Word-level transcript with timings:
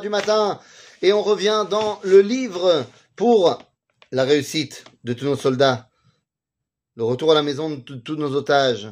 du 0.00 0.08
matin 0.08 0.58
et 1.02 1.12
on 1.12 1.20
revient 1.20 1.66
dans 1.68 2.00
le 2.04 2.22
livre 2.22 2.86
pour 3.16 3.58
la 4.12 4.24
réussite 4.24 4.82
de 5.04 5.12
tous 5.12 5.26
nos 5.26 5.36
soldats, 5.36 5.90
le 6.96 7.04
retour 7.04 7.32
à 7.32 7.34
la 7.34 7.42
maison 7.42 7.68
de 7.68 7.96
tous 7.96 8.16
nos 8.16 8.34
otages, 8.34 8.90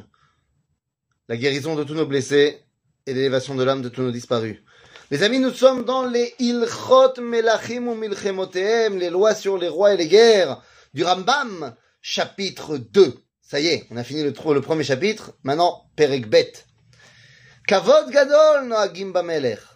la 1.29 1.35
guérison 1.35 1.75
de 1.75 1.83
tous 1.83 1.95
nos 1.95 2.05
blessés 2.05 2.63
et 3.07 3.13
l'élévation 3.15 3.55
de 3.55 3.63
l'âme 3.63 3.81
de 3.81 3.89
tous 3.89 4.03
nos 4.03 4.11
disparus. 4.11 4.61
Les 5.09 5.23
amis, 5.23 5.39
nous 5.39 5.49
sommes 5.49 5.83
dans 5.83 6.05
les 6.05 6.35
Ilchot 6.37 7.19
Melachim 7.19 7.87
ou 7.87 7.95
Milchemotehem, 7.95 8.99
les 8.99 9.09
lois 9.09 9.33
sur 9.33 9.57
les 9.57 9.69
rois 9.69 9.95
et 9.95 9.97
les 9.97 10.07
guerres 10.07 10.61
du 10.93 11.03
Rambam, 11.03 11.73
chapitre 12.03 12.77
2. 12.77 13.15
Ça 13.41 13.59
y 13.59 13.65
est, 13.65 13.87
on 13.89 13.97
a 13.97 14.03
fini 14.03 14.21
le, 14.21 14.29
le 14.29 14.61
premier 14.61 14.83
chapitre. 14.83 15.33
Maintenant, 15.41 15.89
Perek 15.95 16.29
Bet. 16.29 16.53
Kavod 17.65 18.11
Gadol 18.11 18.67
Noagim 18.67 19.09
Bamelech. 19.09 19.72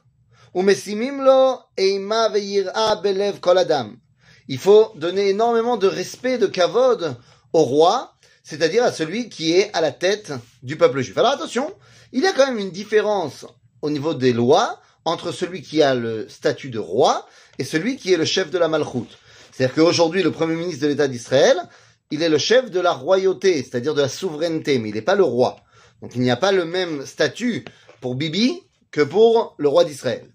Il 4.49 4.57
faut 4.57 4.91
donner 4.95 5.29
énormément 5.29 5.77
de 5.77 5.87
respect, 5.87 6.37
de 6.37 6.47
kavod 6.47 7.15
au 7.53 7.63
roi, 7.63 8.13
c'est-à-dire 8.43 8.83
à 8.83 8.91
celui 8.91 9.29
qui 9.29 9.53
est 9.53 9.69
à 9.73 9.81
la 9.81 9.91
tête 9.91 10.31
du 10.63 10.77
peuple 10.77 11.01
juif. 11.01 11.17
Alors 11.17 11.31
attention, 11.31 11.73
il 12.13 12.23
y 12.23 12.27
a 12.27 12.31
quand 12.31 12.47
même 12.47 12.59
une 12.59 12.71
différence 12.71 13.45
au 13.81 13.89
niveau 13.89 14.13
des 14.13 14.33
lois 14.33 14.79
entre 15.05 15.31
celui 15.31 15.61
qui 15.61 15.81
a 15.81 15.95
le 15.95 16.27
statut 16.29 16.69
de 16.69 16.79
roi 16.79 17.27
et 17.59 17.63
celui 17.63 17.97
qui 17.97 18.13
est 18.13 18.17
le 18.17 18.25
chef 18.25 18.49
de 18.49 18.57
la 18.57 18.67
malchoute. 18.67 19.17
C'est-à-dire 19.51 19.75
qu'aujourd'hui, 19.75 20.23
le 20.23 20.31
premier 20.31 20.55
ministre 20.55 20.83
de 20.83 20.87
l'État 20.87 21.07
d'Israël, 21.07 21.57
il 22.11 22.21
est 22.21 22.29
le 22.29 22.37
chef 22.37 22.71
de 22.71 22.79
la 22.79 22.93
royauté, 22.93 23.63
c'est-à-dire 23.63 23.93
de 23.93 24.01
la 24.01 24.09
souveraineté, 24.09 24.79
mais 24.79 24.89
il 24.89 24.95
n'est 24.95 25.01
pas 25.01 25.15
le 25.15 25.23
roi. 25.23 25.57
Donc 26.01 26.11
il 26.15 26.21
n'y 26.21 26.31
a 26.31 26.37
pas 26.37 26.51
le 26.51 26.65
même 26.65 27.05
statut 27.05 27.65
pour 28.01 28.15
Bibi 28.15 28.61
que 28.91 29.01
pour 29.01 29.55
le 29.57 29.67
roi 29.67 29.83
d'Israël. 29.83 30.29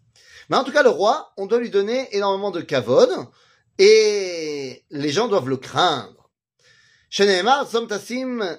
Mais 0.48 0.56
en 0.56 0.64
tout 0.64 0.72
cas, 0.72 0.82
le 0.82 0.90
roi, 0.90 1.32
on 1.36 1.46
doit 1.46 1.58
lui 1.58 1.70
donner 1.70 2.08
énormément 2.16 2.50
de 2.50 2.60
kavod 2.60 3.10
et 3.78 4.84
les 4.90 5.10
gens 5.10 5.28
doivent 5.28 5.48
le 5.48 5.56
craindre. 5.56 6.30
Sheneemar, 7.10 7.68
somtasim 7.68 8.58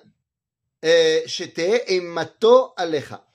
shete 0.84 2.02
mato 2.02 2.74
alecha. 2.78 3.26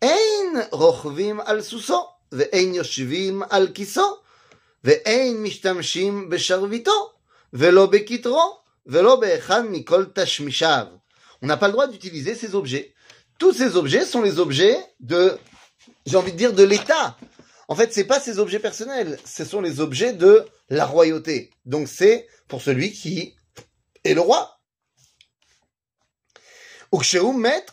Ein 0.00 0.66
rochvim 0.70 1.42
al 1.46 1.64
suso, 1.64 2.06
ve'ein 2.30 2.74
yoshvim 2.74 3.46
al 3.50 3.72
kiso, 3.72 4.20
ve'ein 4.84 5.34
mishtamshim 5.34 6.28
besharvito, 6.28 6.92
ve'lo 7.52 7.86
bekitro, 7.88 8.60
ve'lo 8.86 9.16
be'echan 9.16 9.64
mikol 9.64 10.12
tashmishav. 10.12 10.88
On 11.42 11.46
n'a 11.46 11.56
pas 11.56 11.66
le 11.68 11.72
droit 11.72 11.86
d'utiliser 11.86 12.34
ces 12.34 12.54
objets. 12.54 12.94
Tous 13.38 13.52
ces 13.52 13.76
objets 13.76 14.04
sont 14.04 14.22
les 14.22 14.38
objets 14.38 14.78
de, 15.00 15.36
j'ai 16.06 16.16
envie 16.16 16.32
de 16.32 16.36
dire, 16.36 16.52
de 16.52 16.62
l'État. 16.62 17.16
En 17.68 17.74
fait, 17.74 17.92
c'est 17.92 18.04
pas 18.04 18.20
ses 18.20 18.38
objets 18.38 18.58
personnels, 18.58 19.18
ce 19.24 19.44
sont 19.44 19.60
les 19.60 19.80
objets 19.80 20.12
de 20.12 20.44
la 20.68 20.86
royauté. 20.86 21.50
Donc 21.64 21.88
c'est 21.88 22.28
pour 22.48 22.62
celui 22.62 22.92
qui 22.92 23.34
est 24.04 24.14
le 24.14 24.20
roi. 24.20 24.58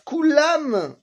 kulam 0.06 0.96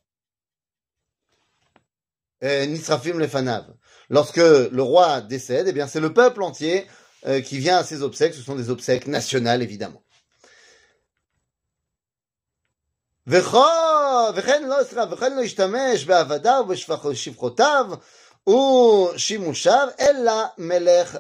nisrafim 2.42 3.20
lefanav. 3.20 3.74
Lorsque 4.10 4.38
le 4.38 4.82
roi 4.82 5.22
décède, 5.22 5.68
eh 5.68 5.74
bien 5.74 5.88
c'est 5.88 6.00
le 6.00 6.14
peuple 6.14 6.42
entier 6.42 6.88
euh, 7.28 7.42
qui 7.42 7.60
vient 7.60 7.78
à 7.78 7.84
ses 7.84 8.02
obsèques. 8.02 8.34
Ce 8.34 8.42
sont 8.42 8.56
des 8.56 8.70
obsèques 8.70 9.08
nationales, 9.08 9.62
évidemment. 9.62 10.04
Ou, 18.46 19.10
shimushar, 19.18 19.94
el 19.98 20.24
la 20.24 20.54
melech 20.58 21.18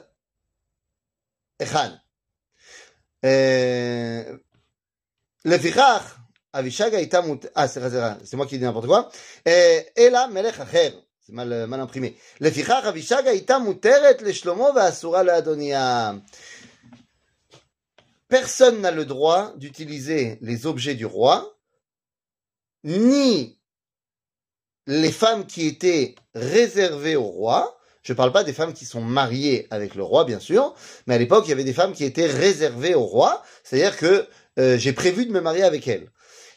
echan. 1.59 1.99
Euh, 3.25 4.37
le 5.43 5.57
Fihar 5.57 6.03
avisha 6.53 6.89
gaïta. 6.89 7.23
Ah, 7.55 7.67
c'est 7.67 8.33
moi 8.33 8.47
qui 8.47 8.57
dis 8.57 8.63
n'importe 8.63 8.87
quoi. 8.87 9.09
Euh, 9.47 9.81
el 9.95 10.13
la 10.13 10.27
melech 10.27 10.59
achèv. 10.59 10.93
C'est 11.29 11.35
mal 11.35 11.53
euh, 11.53 11.71
imprimé. 11.73 12.17
Le 12.39 12.49
vikar, 12.49 12.87
avisha 12.87 13.21
gaïta 13.21 13.59
mouté, 13.59 13.89
et 13.89 14.23
le 14.23 14.31
shlomo 14.31 14.73
va 14.73 14.91
la 15.23 15.35
adonia. 15.35 16.15
Personne 18.27 18.81
n'a 18.81 18.89
le 18.89 19.05
droit 19.05 19.53
d'utiliser 19.55 20.39
les 20.41 20.65
objets 20.65 20.95
du 20.95 21.05
roi, 21.05 21.55
ni 22.83 23.58
les 24.89 25.11
femmes 25.11 25.45
qui 25.45 25.67
étaient 25.67 26.15
réservées 26.33 27.15
au 27.15 27.25
roi, 27.25 27.77
je 28.01 28.11
ne 28.11 28.17
parle 28.17 28.31
pas 28.31 28.43
des 28.43 28.53
femmes 28.53 28.73
qui 28.73 28.85
sont 28.85 29.01
mariées 29.01 29.67
avec 29.69 29.93
le 29.93 30.01
roi, 30.01 30.25
bien 30.25 30.39
sûr, 30.39 30.73
mais 31.05 31.13
à 31.13 31.17
l'époque, 31.19 31.43
il 31.45 31.49
y 31.49 31.53
avait 31.53 31.63
des 31.63 31.73
femmes 31.73 31.93
qui 31.93 32.03
étaient 32.03 32.25
réservées 32.25 32.95
au 32.95 33.03
roi, 33.03 33.43
c'est-à-dire 33.63 33.95
que 33.95 34.27
euh, 34.57 34.79
j'ai 34.79 34.91
prévu 34.91 35.27
de 35.27 35.31
me 35.31 35.41
marier 35.41 35.61
avec 35.61 35.87
elle. 35.87 36.09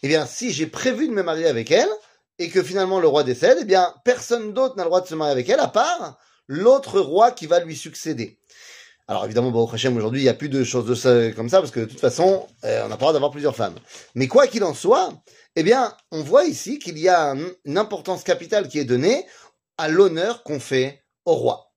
Eh 0.02 0.08
bien, 0.08 0.24
si 0.24 0.50
j'ai 0.50 0.66
prévu 0.66 1.08
de 1.08 1.12
me 1.12 1.22
marier 1.22 1.46
avec 1.46 1.70
elle, 1.70 1.90
et 2.38 2.48
que 2.48 2.62
finalement 2.62 3.00
le 3.00 3.06
roi 3.06 3.22
décède, 3.22 3.58
eh 3.60 3.64
bien, 3.66 3.94
personne 4.02 4.54
d'autre 4.54 4.76
n'a 4.76 4.84
le 4.84 4.88
droit 4.88 5.02
de 5.02 5.06
se 5.08 5.14
marier 5.14 5.32
avec 5.32 5.50
elle, 5.50 5.60
à 5.60 5.68
part 5.68 6.18
l'autre 6.46 7.00
roi 7.00 7.32
qui 7.32 7.46
va 7.46 7.60
lui 7.60 7.76
succéder. 7.76 8.38
Alors 9.12 9.26
évidemment, 9.26 9.50
bon, 9.50 9.64
aujourd'hui, 9.64 10.20
il 10.20 10.22
n'y 10.22 10.30
a 10.30 10.32
plus 10.32 10.48
de 10.48 10.64
choses 10.64 10.86
de 10.86 10.94
ça, 10.94 11.32
comme 11.32 11.50
ça, 11.50 11.58
parce 11.58 11.70
que 11.70 11.80
de 11.80 11.84
toute 11.84 12.00
façon, 12.00 12.48
euh, 12.64 12.86
on 12.86 12.88
n'a 12.88 12.88
pas 12.88 12.94
le 12.94 12.98
droit 12.98 13.12
d'avoir 13.12 13.30
plusieurs 13.30 13.54
femmes. 13.54 13.74
Mais 14.14 14.26
quoi 14.26 14.46
qu'il 14.46 14.64
en 14.64 14.72
soit, 14.72 15.12
eh 15.54 15.62
bien, 15.62 15.94
on 16.12 16.22
voit 16.22 16.46
ici 16.46 16.78
qu'il 16.78 16.96
y 16.96 17.10
a 17.10 17.34
une 17.66 17.76
importance 17.76 18.24
capitale 18.24 18.68
qui 18.68 18.78
est 18.78 18.86
donnée 18.86 19.26
à 19.76 19.88
l'honneur 19.88 20.42
qu'on 20.44 20.60
fait 20.60 21.04
au 21.26 21.34
roi. 21.34 21.74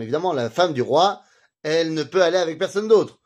Évidemment, 0.00 0.32
la 0.32 0.48
femme 0.48 0.72
du 0.72 0.80
roi, 0.80 1.20
elle 1.62 1.92
ne 1.92 2.04
peut 2.04 2.22
aller 2.22 2.38
avec 2.38 2.58
personne 2.58 2.88
d'autre 2.88 3.18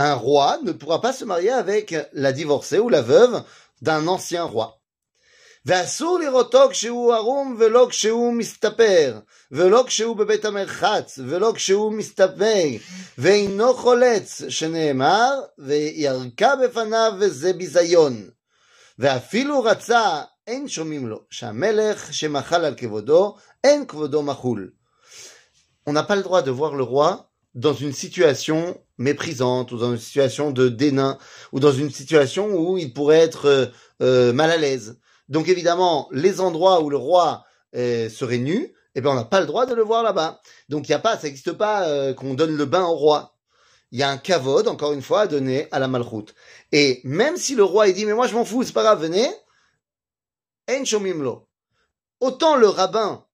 un 0.00 0.14
roi 0.14 0.58
ne 0.62 0.72
pourra 0.72 1.00
pas 1.00 1.12
se 1.12 1.24
marier 1.24 1.50
avec 1.50 1.94
la 2.12 2.32
divorcée 2.32 2.78
ou 2.78 2.88
la 2.88 3.02
veuve 3.02 3.42
d'un 3.82 4.06
ancien 4.06 4.44
roi. 4.44 4.80
On 25.84 25.92
n'a 25.92 26.04
pas 26.04 26.16
le 26.16 26.22
droit 26.22 26.40
de 26.40 26.50
voir 26.50 26.74
le 26.74 26.84
roi 26.84 27.30
dans 27.54 27.74
une 27.74 27.92
situation 27.92 28.80
méprisante 29.00 29.72
ou 29.72 29.78
dans 29.78 29.90
une 29.92 29.98
situation 29.98 30.52
de 30.52 30.68
dédain 30.68 31.18
ou 31.52 31.58
dans 31.58 31.72
une 31.72 31.90
situation 31.90 32.46
où 32.54 32.78
il 32.78 32.92
pourrait 32.92 33.18
être 33.18 33.46
euh, 33.46 33.66
euh 34.02 34.32
mal 34.32 34.50
à 34.50 34.56
l'aise. 34.56 35.00
Donc 35.28 35.48
évidemment, 35.48 36.08
les 36.12 36.40
endroits 36.40 36.82
où 36.82 36.90
le 36.90 36.96
roi 36.96 37.44
euh, 37.74 38.08
serait 38.08 38.38
nu, 38.38 38.74
eh 38.94 39.00
ben 39.00 39.10
on 39.10 39.14
n'a 39.14 39.24
pas 39.24 39.40
le 39.40 39.46
droit 39.46 39.66
de 39.66 39.74
le 39.74 39.82
voir 39.82 40.02
là-bas. 40.02 40.40
Donc 40.68 40.88
il 40.88 40.92
y 40.92 40.94
a 40.94 40.98
pas, 40.98 41.16
ça 41.16 41.24
n'existe 41.26 41.52
pas 41.52 41.88
euh, 41.88 42.14
qu'on 42.14 42.34
donne 42.34 42.56
le 42.56 42.66
bain 42.66 42.84
au 42.84 42.94
roi. 42.94 43.36
Il 43.92 43.98
y 43.98 44.02
a 44.02 44.10
un 44.10 44.18
kavod, 44.18 44.68
encore 44.68 44.92
une 44.92 45.02
fois, 45.02 45.22
à 45.22 45.26
donner 45.26 45.66
à 45.72 45.80
la 45.80 45.88
malchoute. 45.88 46.34
Et 46.70 47.00
même 47.02 47.36
si 47.36 47.56
le 47.56 47.64
roi 47.64 47.88
il 47.88 47.94
dit 47.94 48.04
mais 48.04 48.14
moi 48.14 48.26
je 48.26 48.34
m'en 48.34 48.44
fous, 48.44 48.62
c'est 48.62 48.72
pas 48.72 48.82
grave, 48.82 49.02
venez, 49.02 49.28
en 50.68 51.42
Autant 52.20 52.56
le 52.56 52.68
rabbin 52.68 53.24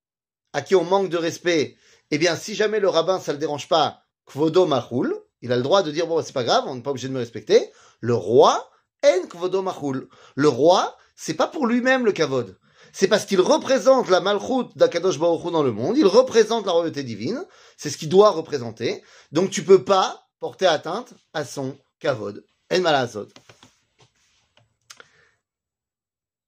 à 0.52 0.62
qui 0.62 0.74
on 0.76 0.84
manque 0.84 1.10
de 1.10 1.16
respect, 1.16 1.76
eh 2.10 2.18
bien 2.18 2.36
si 2.36 2.54
jamais 2.54 2.80
le 2.80 2.88
rabbin 2.88 3.18
ça 3.18 3.32
le 3.32 3.38
dérange 3.38 3.68
pas, 3.68 4.04
kvodo 4.26 4.64
machoul, 4.66 5.25
il 5.42 5.52
a 5.52 5.56
le 5.56 5.62
droit 5.62 5.82
de 5.82 5.90
dire, 5.90 6.06
bon, 6.06 6.16
bah, 6.16 6.22
c'est 6.24 6.32
pas 6.32 6.44
grave, 6.44 6.64
on 6.66 6.74
n'est 6.74 6.82
pas 6.82 6.90
obligé 6.90 7.08
de 7.08 7.12
me 7.12 7.18
respecter. 7.18 7.70
Le 8.00 8.14
roi, 8.14 8.70
en 9.04 9.26
kvodo 9.28 9.62
machul. 9.62 10.08
Le 10.34 10.48
roi, 10.48 10.96
c'est 11.14 11.34
pas 11.34 11.46
pour 11.46 11.66
lui-même 11.66 12.04
le 12.04 12.12
kavod. 12.12 12.56
C'est 12.92 13.08
parce 13.08 13.26
qu'il 13.26 13.40
représente 13.40 14.08
la 14.08 14.20
malchut 14.20 14.70
d'Akadosh 14.74 15.18
Baruch 15.18 15.44
Hu 15.44 15.50
dans 15.50 15.62
le 15.62 15.72
monde. 15.72 15.98
Il 15.98 16.06
représente 16.06 16.64
la 16.64 16.72
royauté 16.72 17.02
divine. 17.02 17.44
C'est 17.76 17.90
ce 17.90 17.98
qu'il 17.98 18.08
doit 18.08 18.30
représenter. 18.30 19.02
Donc 19.32 19.50
tu 19.50 19.62
peux 19.64 19.84
pas 19.84 20.26
porter 20.40 20.66
atteinte 20.66 21.12
à 21.34 21.44
son 21.44 21.76
kavod. 22.00 22.44
En 22.72 22.80
malazot. 22.80 23.28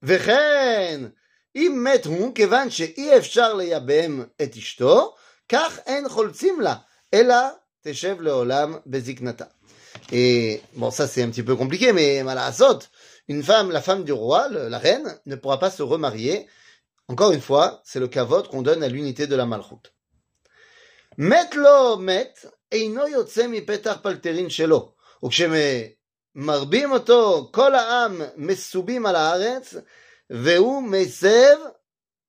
וכן, 0.03 1.09
אם 1.57 1.85
מת 1.85 2.07
הוא, 2.07 2.35
כיוון 2.35 2.71
שאי 2.71 3.19
אפשר 3.19 3.55
לייבם 3.55 4.23
את 4.43 4.57
אשתו, 4.57 5.15
כך 5.49 5.79
אין 5.87 6.09
חולצים 6.09 6.61
Teshev 7.83 8.21
leolam 8.21 8.81
beziknata. 8.87 9.49
Et 10.13 10.63
bon, 10.75 10.91
ça 10.91 11.07
c'est 11.07 11.23
un 11.23 11.31
petit 11.31 11.43
peu 11.43 11.57
compliqué, 11.57 11.93
mais 11.93 12.23
malazot, 12.23 12.81
une 13.29 13.43
femme, 13.43 13.71
la 13.71 13.81
femme 13.83 14.05
du 14.05 14.13
roi, 14.13 14.49
la 14.49 14.79
reine, 14.79 15.19
ne 15.27 15.37
pourra 15.37 15.59
pas 15.59 15.71
se 15.71 15.83
remarier. 15.83 16.47
Encore 17.09 17.33
une 17.33 17.41
fois, 17.41 17.81
c'est 17.85 18.01
le 18.01 18.09
kavod 18.09 18.49
qu'on 18.49 18.63
donne 18.63 18.83
à 18.83 18.89
l'unité 18.89 19.27
de 19.27 19.37
la 19.37 19.47
malroute. 19.47 19.93
Met 21.17 21.55
lo 21.57 21.97
met 21.97 22.33
eino 22.71 23.09
yotze 23.09 23.49
mi 23.49 23.61
petar 23.63 24.03
palterin 24.03 24.49
shelo. 24.49 24.95
Ou 25.21 25.31
kshemé 25.31 25.99
marbim 26.35 26.93
oto 26.93 27.51
kol 27.51 27.75
ha'am 27.75 28.23
mesubim 28.37 29.05
al 29.07 29.17
ha'aretz 29.17 29.81
ve'u 30.31 30.81
mesev 30.81 31.59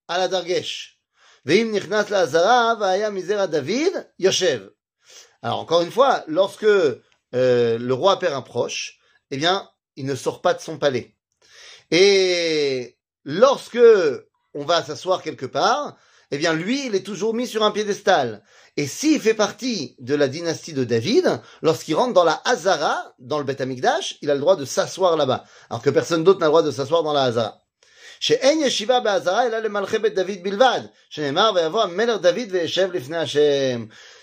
al 0.07 0.21
ha'dargesh. 0.23 0.97
Ve'im 1.45 1.69
nichnas 1.69 2.09
la'azara 2.09 2.79
ve'aya 2.79 3.11
mizera 3.11 3.45
David 3.45 3.93
yoshev. 4.17 4.71
Alors, 5.41 5.59
encore 5.59 5.81
une 5.81 5.91
fois, 5.91 6.23
lorsque 6.27 6.63
euh, 6.63 6.97
le 7.77 7.93
roi 7.93 8.19
perd 8.19 8.33
un 8.33 8.41
proche, 8.41 8.99
eh 9.31 9.37
bien, 9.37 9.69
il 9.95 10.05
ne 10.05 10.15
sort 10.15 10.41
pas 10.41 10.53
de 10.53 10.61
son 10.61 10.77
palais. 10.77 11.15
Et 11.91 12.97
lorsque 13.23 13.79
on 14.53 14.65
va 14.65 14.83
s'asseoir 14.83 15.21
quelque 15.21 15.45
part, 15.45 15.95
eh 16.31 16.37
bien, 16.37 16.53
lui, 16.53 16.85
il 16.85 16.95
est 16.95 17.05
toujours 17.05 17.33
mis 17.33 17.47
sur 17.47 17.63
un 17.63 17.71
piédestal. 17.71 18.43
Et 18.77 18.85
s'il 18.85 19.19
fait 19.19 19.33
partie 19.33 19.95
de 19.99 20.13
la 20.13 20.27
dynastie 20.27 20.73
de 20.73 20.83
David, 20.83 21.41
lorsqu'il 21.61 21.95
rentre 21.95 22.13
dans 22.13 22.23
la 22.23 22.41
Hazara, 22.45 23.13
dans 23.19 23.39
le 23.39 23.43
Beth 23.45 23.61
Amikdash, 23.61 24.17
il 24.21 24.29
a 24.29 24.35
le 24.35 24.39
droit 24.39 24.55
de 24.55 24.65
s'asseoir 24.65 25.17
là-bas. 25.17 25.43
Alors 25.69 25.81
que 25.81 25.89
personne 25.89 26.23
d'autre 26.23 26.39
n'a 26.39 26.45
le 26.45 26.51
droit 26.51 26.63
de 26.63 26.71
s'asseoir 26.71 27.03
dans 27.03 27.13
la 27.13 27.23
Hazara. 27.23 27.61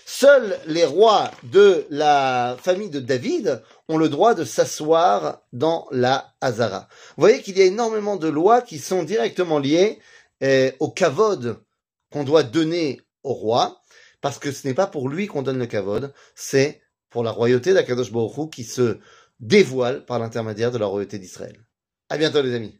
Seuls 0.09 0.57
les 0.67 0.85
rois 0.85 1.31
de 1.43 1.85
la 1.89 2.57
famille 2.61 2.89
de 2.89 2.99
David 2.99 3.61
ont 3.89 3.97
le 3.97 4.07
droit 4.07 4.35
de 4.35 4.45
s'asseoir 4.45 5.41
dans 5.51 5.87
la 5.91 6.33
Hazara. 6.39 6.87
Vous 7.17 7.21
voyez 7.21 7.41
qu'il 7.41 7.57
y 7.57 7.61
a 7.61 7.65
énormément 7.65 8.15
de 8.15 8.29
lois 8.29 8.61
qui 8.61 8.79
sont 8.79 9.03
directement 9.03 9.59
liées 9.59 9.99
eh, 10.39 10.73
au 10.79 10.89
kavod 10.89 11.59
qu'on 12.11 12.23
doit 12.23 12.43
donner 12.43 13.01
au 13.23 13.33
roi, 13.33 13.81
parce 14.21 14.39
que 14.39 14.51
ce 14.51 14.67
n'est 14.67 14.73
pas 14.73 14.87
pour 14.87 15.09
lui 15.09 15.27
qu'on 15.27 15.41
donne 15.41 15.59
le 15.59 15.65
kavod, 15.65 16.13
c'est 16.35 16.81
pour 17.09 17.23
la 17.23 17.31
royauté 17.31 17.73
d'Akadosh 17.73 18.11
Baruch 18.11 18.51
qui 18.51 18.63
se 18.63 18.99
dévoile 19.39 20.05
par 20.05 20.19
l'intermédiaire 20.19 20.71
de 20.71 20.77
la 20.77 20.85
royauté 20.85 21.19
d'Israël. 21.19 21.65
À 22.09 22.17
bientôt 22.17 22.41
les 22.41 22.55
amis. 22.55 22.79